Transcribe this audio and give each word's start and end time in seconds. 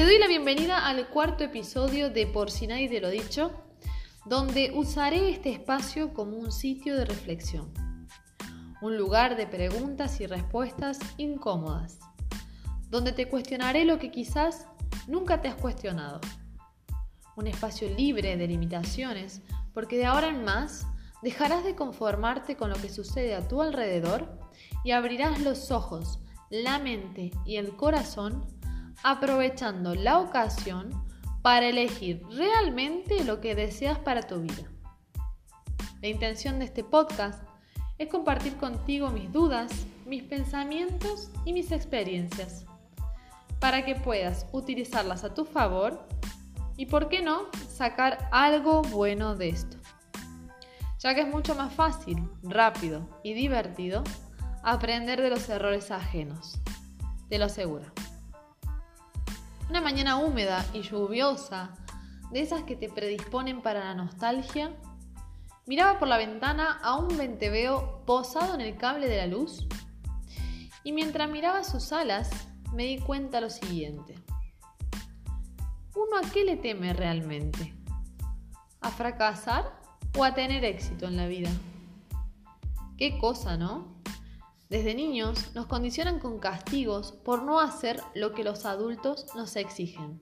Te 0.00 0.06
doy 0.06 0.18
la 0.18 0.28
bienvenida 0.28 0.86
al 0.86 1.08
cuarto 1.08 1.44
episodio 1.44 2.08
de 2.08 2.26
Por 2.26 2.50
si 2.50 2.66
nadie 2.66 2.88
te 2.88 3.02
lo 3.02 3.10
dicho, 3.10 3.52
donde 4.24 4.72
usaré 4.74 5.28
este 5.28 5.50
espacio 5.50 6.14
como 6.14 6.38
un 6.38 6.52
sitio 6.52 6.96
de 6.96 7.04
reflexión, 7.04 7.70
un 8.80 8.96
lugar 8.96 9.36
de 9.36 9.46
preguntas 9.46 10.18
y 10.22 10.26
respuestas 10.26 10.98
incómodas, 11.18 11.98
donde 12.88 13.12
te 13.12 13.28
cuestionaré 13.28 13.84
lo 13.84 13.98
que 13.98 14.10
quizás 14.10 14.66
nunca 15.06 15.42
te 15.42 15.48
has 15.48 15.56
cuestionado, 15.56 16.22
un 17.36 17.46
espacio 17.46 17.86
libre 17.94 18.38
de 18.38 18.48
limitaciones, 18.48 19.42
porque 19.74 19.98
de 19.98 20.06
ahora 20.06 20.28
en 20.28 20.44
más 20.44 20.86
dejarás 21.20 21.62
de 21.62 21.74
conformarte 21.74 22.56
con 22.56 22.70
lo 22.70 22.76
que 22.76 22.88
sucede 22.88 23.34
a 23.34 23.46
tu 23.46 23.60
alrededor 23.60 24.38
y 24.82 24.92
abrirás 24.92 25.40
los 25.40 25.70
ojos, 25.70 26.20
la 26.48 26.78
mente 26.78 27.32
y 27.44 27.56
el 27.56 27.76
corazón 27.76 28.59
aprovechando 29.02 29.94
la 29.94 30.18
ocasión 30.18 31.04
para 31.42 31.68
elegir 31.68 32.22
realmente 32.30 33.24
lo 33.24 33.40
que 33.40 33.54
deseas 33.54 33.98
para 33.98 34.22
tu 34.22 34.40
vida. 34.40 34.70
La 36.02 36.08
intención 36.08 36.58
de 36.58 36.66
este 36.66 36.84
podcast 36.84 37.42
es 37.98 38.08
compartir 38.08 38.56
contigo 38.56 39.10
mis 39.10 39.30
dudas, 39.32 39.70
mis 40.06 40.22
pensamientos 40.22 41.30
y 41.44 41.52
mis 41.52 41.72
experiencias, 41.72 42.64
para 43.58 43.84
que 43.84 43.94
puedas 43.94 44.46
utilizarlas 44.52 45.24
a 45.24 45.34
tu 45.34 45.44
favor 45.44 46.06
y, 46.76 46.86
por 46.86 47.08
qué 47.10 47.20
no, 47.20 47.42
sacar 47.68 48.28
algo 48.32 48.80
bueno 48.82 49.36
de 49.36 49.50
esto, 49.50 49.76
ya 50.98 51.14
que 51.14 51.22
es 51.22 51.28
mucho 51.28 51.54
más 51.54 51.72
fácil, 51.74 52.26
rápido 52.42 53.20
y 53.22 53.34
divertido 53.34 54.02
aprender 54.62 55.20
de 55.20 55.30
los 55.30 55.48
errores 55.48 55.90
ajenos, 55.90 56.58
te 57.28 57.38
lo 57.38 57.46
aseguro. 57.46 57.92
Una 59.70 59.80
mañana 59.80 60.16
húmeda 60.16 60.66
y 60.74 60.82
lluviosa, 60.82 61.70
de 62.32 62.40
esas 62.40 62.64
que 62.64 62.74
te 62.74 62.88
predisponen 62.88 63.62
para 63.62 63.84
la 63.84 63.94
nostalgia, 63.94 64.74
miraba 65.64 66.00
por 66.00 66.08
la 66.08 66.18
ventana 66.18 66.80
a 66.82 66.96
un 66.96 67.16
venteveo 67.16 68.04
posado 68.04 68.56
en 68.56 68.62
el 68.62 68.76
cable 68.76 69.08
de 69.08 69.18
la 69.18 69.28
luz 69.28 69.68
y 70.82 70.90
mientras 70.90 71.30
miraba 71.30 71.62
sus 71.62 71.92
alas 71.92 72.30
me 72.72 72.82
di 72.86 72.98
cuenta 72.98 73.40
lo 73.40 73.48
siguiente. 73.48 74.16
¿Uno 75.94 76.16
a 76.16 76.28
qué 76.32 76.44
le 76.44 76.56
teme 76.56 76.92
realmente? 76.92 77.72
¿A 78.80 78.90
fracasar 78.90 79.80
o 80.18 80.24
a 80.24 80.34
tener 80.34 80.64
éxito 80.64 81.06
en 81.06 81.16
la 81.16 81.28
vida? 81.28 81.50
Qué 82.96 83.18
cosa, 83.18 83.56
¿no? 83.56 83.99
Desde 84.70 84.94
niños 84.94 85.52
nos 85.52 85.66
condicionan 85.66 86.20
con 86.20 86.38
castigos 86.38 87.10
por 87.10 87.42
no 87.42 87.58
hacer 87.58 88.00
lo 88.14 88.32
que 88.32 88.44
los 88.44 88.64
adultos 88.64 89.26
nos 89.34 89.56
exigen. 89.56 90.20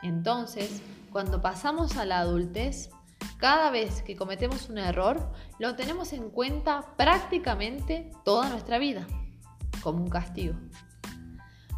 Entonces, 0.00 0.80
cuando 1.10 1.42
pasamos 1.42 1.96
a 1.96 2.04
la 2.04 2.20
adultez, 2.20 2.90
cada 3.38 3.72
vez 3.72 4.02
que 4.02 4.14
cometemos 4.14 4.68
un 4.68 4.78
error, 4.78 5.32
lo 5.58 5.74
tenemos 5.74 6.12
en 6.12 6.30
cuenta 6.30 6.94
prácticamente 6.96 8.12
toda 8.24 8.48
nuestra 8.48 8.78
vida, 8.78 9.08
como 9.82 10.04
un 10.04 10.08
castigo. 10.08 10.54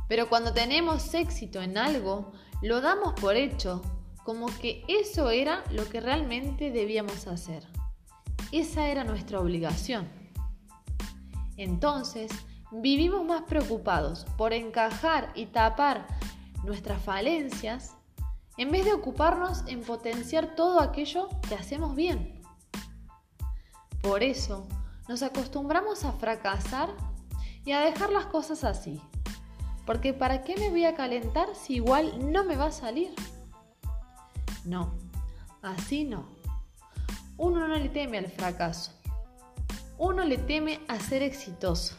Pero 0.06 0.28
cuando 0.28 0.52
tenemos 0.52 1.14
éxito 1.14 1.62
en 1.62 1.78
algo, 1.78 2.32
lo 2.60 2.82
damos 2.82 3.14
por 3.14 3.36
hecho, 3.36 3.80
como 4.22 4.48
que 4.58 4.84
eso 4.86 5.30
era 5.30 5.64
lo 5.70 5.88
que 5.88 6.02
realmente 6.02 6.70
debíamos 6.70 7.26
hacer. 7.26 7.66
Esa 8.52 8.88
era 8.88 9.02
nuestra 9.02 9.40
obligación. 9.40 10.23
Entonces, 11.56 12.30
vivimos 12.70 13.24
más 13.24 13.42
preocupados 13.42 14.26
por 14.36 14.52
encajar 14.52 15.30
y 15.34 15.46
tapar 15.46 16.06
nuestras 16.64 17.02
falencias 17.02 17.94
en 18.56 18.70
vez 18.70 18.84
de 18.84 18.92
ocuparnos 18.92 19.64
en 19.66 19.82
potenciar 19.82 20.54
todo 20.54 20.80
aquello 20.80 21.28
que 21.48 21.54
hacemos 21.54 21.94
bien. 21.94 22.40
Por 24.02 24.22
eso, 24.22 24.66
nos 25.08 25.22
acostumbramos 25.22 26.04
a 26.04 26.12
fracasar 26.12 26.90
y 27.64 27.72
a 27.72 27.80
dejar 27.80 28.10
las 28.10 28.26
cosas 28.26 28.64
así. 28.64 29.00
Porque 29.86 30.14
¿para 30.14 30.44
qué 30.44 30.56
me 30.56 30.70
voy 30.70 30.84
a 30.84 30.94
calentar 30.94 31.54
si 31.54 31.74
igual 31.74 32.32
no 32.32 32.44
me 32.44 32.56
va 32.56 32.66
a 32.66 32.72
salir? 32.72 33.14
No, 34.64 34.94
así 35.62 36.04
no. 36.04 36.26
Uno 37.36 37.66
no 37.66 37.76
le 37.76 37.88
teme 37.88 38.18
al 38.18 38.30
fracaso 38.30 38.92
uno 39.98 40.24
le 40.24 40.38
teme 40.38 40.80
a 40.88 40.98
ser 40.98 41.22
exitoso, 41.22 41.96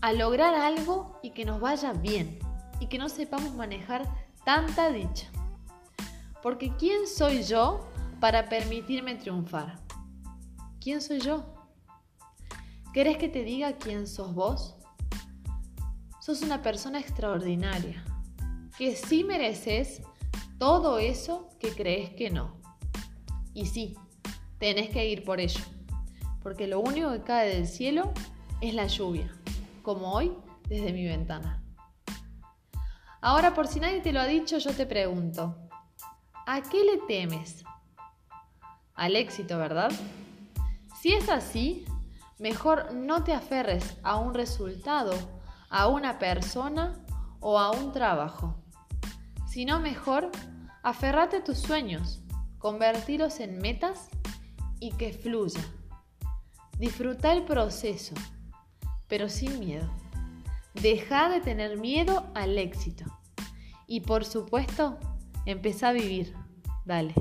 a 0.00 0.12
lograr 0.12 0.54
algo 0.54 1.18
y 1.22 1.30
que 1.30 1.44
nos 1.44 1.60
vaya 1.60 1.92
bien 1.92 2.38
y 2.78 2.86
que 2.86 2.98
no 2.98 3.08
sepamos 3.08 3.54
manejar 3.54 4.08
tanta 4.44 4.90
dicha. 4.90 5.28
Porque 6.42 6.72
¿quién 6.78 7.06
soy 7.06 7.42
yo 7.42 7.88
para 8.20 8.48
permitirme 8.48 9.16
triunfar? 9.16 9.78
¿Quién 10.80 11.00
soy 11.00 11.20
yo? 11.20 11.44
¿Querés 12.94 13.18
que 13.18 13.28
te 13.28 13.44
diga 13.44 13.76
quién 13.76 14.06
sos 14.06 14.34
vos? 14.34 14.76
Sos 16.20 16.42
una 16.42 16.62
persona 16.62 17.00
extraordinaria, 17.00 18.04
que 18.78 18.94
sí 18.96 19.24
mereces 19.24 20.02
todo 20.58 20.98
eso 20.98 21.50
que 21.58 21.70
crees 21.70 22.10
que 22.10 22.30
no. 22.30 22.56
Y 23.52 23.66
sí, 23.66 23.96
tenés 24.58 24.90
que 24.90 25.08
ir 25.08 25.24
por 25.24 25.40
ello 25.40 25.60
porque 26.42 26.66
lo 26.66 26.80
único 26.80 27.12
que 27.12 27.22
cae 27.22 27.54
del 27.54 27.66
cielo 27.66 28.12
es 28.60 28.74
la 28.74 28.86
lluvia, 28.86 29.30
como 29.82 30.12
hoy 30.12 30.32
desde 30.68 30.92
mi 30.92 31.06
ventana. 31.06 31.62
Ahora, 33.20 33.54
por 33.54 33.66
si 33.66 33.80
nadie 33.80 34.00
te 34.00 34.12
lo 34.12 34.20
ha 34.20 34.26
dicho, 34.26 34.58
yo 34.58 34.72
te 34.72 34.86
pregunto, 34.86 35.56
¿a 36.46 36.62
qué 36.62 36.84
le 36.84 36.98
temes? 37.06 37.64
Al 38.94 39.16
éxito, 39.16 39.58
¿verdad? 39.58 39.92
Si 41.00 41.12
es 41.12 41.28
así, 41.28 41.84
mejor 42.38 42.94
no 42.94 43.24
te 43.24 43.34
aferres 43.34 43.96
a 44.02 44.16
un 44.16 44.34
resultado, 44.34 45.12
a 45.68 45.88
una 45.88 46.18
persona 46.18 47.04
o 47.40 47.58
a 47.58 47.70
un 47.70 47.92
trabajo, 47.92 48.56
sino 49.46 49.80
mejor 49.80 50.30
aferrate 50.82 51.38
a 51.38 51.44
tus 51.44 51.58
sueños, 51.58 52.22
convertirlos 52.58 53.40
en 53.40 53.58
metas 53.58 54.08
y 54.78 54.92
que 54.92 55.12
fluya. 55.12 55.60
Disfruta 56.80 57.34
el 57.34 57.44
proceso, 57.44 58.14
pero 59.06 59.28
sin 59.28 59.60
miedo. 59.60 59.86
Deja 60.72 61.28
de 61.28 61.42
tener 61.42 61.76
miedo 61.76 62.30
al 62.34 62.56
éxito. 62.56 63.04
Y 63.86 64.00
por 64.00 64.24
supuesto, 64.24 64.98
empieza 65.44 65.88
a 65.88 65.92
vivir. 65.92 66.32
Dale. 66.86 67.12